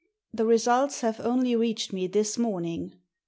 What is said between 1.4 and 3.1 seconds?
reached me this morning.